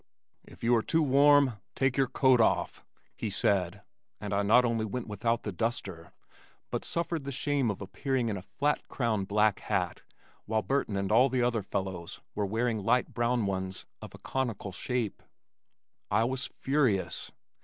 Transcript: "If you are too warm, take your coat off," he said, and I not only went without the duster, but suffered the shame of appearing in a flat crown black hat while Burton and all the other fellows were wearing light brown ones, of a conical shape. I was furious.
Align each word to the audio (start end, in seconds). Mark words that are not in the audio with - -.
"If 0.43 0.63
you 0.63 0.75
are 0.75 0.81
too 0.81 1.03
warm, 1.03 1.57
take 1.75 1.95
your 1.95 2.07
coat 2.07 2.41
off," 2.41 2.83
he 3.15 3.29
said, 3.29 3.83
and 4.19 4.33
I 4.33 4.41
not 4.41 4.65
only 4.65 4.83
went 4.83 5.05
without 5.05 5.43
the 5.43 5.51
duster, 5.51 6.11
but 6.71 6.83
suffered 6.83 7.23
the 7.23 7.31
shame 7.31 7.69
of 7.69 7.81
appearing 7.83 8.27
in 8.27 8.35
a 8.35 8.41
flat 8.41 8.87
crown 8.87 9.25
black 9.25 9.59
hat 9.59 10.01
while 10.47 10.63
Burton 10.63 10.97
and 10.97 11.11
all 11.11 11.29
the 11.29 11.43
other 11.43 11.61
fellows 11.61 12.19
were 12.33 12.47
wearing 12.47 12.79
light 12.83 13.13
brown 13.13 13.45
ones, 13.45 13.85
of 14.01 14.15
a 14.15 14.17
conical 14.17 14.71
shape. 14.71 15.21
I 16.09 16.23
was 16.23 16.47
furious. 16.47 17.31